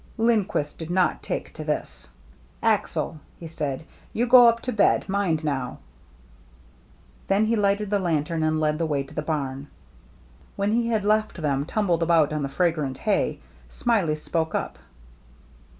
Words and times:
Lindquist 0.17 0.79
did 0.79 0.89
not 0.89 1.21
take 1.21 1.53
to 1.53 1.63
this." 1.63 2.07
Axel/' 2.75 3.19
he 3.39 3.47
said," 3.47 3.85
you 4.13 4.25
go 4.25 4.47
up 4.47 4.59
to 4.61 4.71
bed. 4.71 5.07
Mind, 5.07 5.43
now!" 5.43 5.77
Then 7.27 7.45
he 7.45 7.55
lighted 7.55 7.91
the 7.91 7.99
lantern 7.99 8.41
and 8.41 8.59
led 8.59 8.79
the 8.79 8.87
way 8.87 9.03
to 9.03 9.13
the 9.13 9.21
barn. 9.21 9.67
When 10.55 10.71
he 10.71 10.87
had 10.87 11.05
left 11.05 11.39
them, 11.43 11.65
tumbled 11.67 12.01
about 12.01 12.33
on 12.33 12.41
the 12.41 12.49
fragrant 12.49 12.97
hay. 12.97 13.41
Smiley 13.69 14.15
spoke 14.15 14.55
up. 14.55 14.79